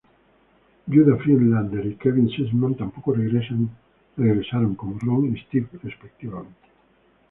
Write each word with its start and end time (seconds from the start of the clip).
Judah 0.87 1.15
Friedlander 1.19 1.85
y 1.85 1.93
Kevin 1.93 2.27
Sussman 2.27 2.73
tampoco 2.75 3.13
regresaron 3.13 4.73
como 4.75 4.97
Ron 4.97 5.35
y 5.35 5.39
Steve, 5.41 5.67
respectivamente. 5.83 6.57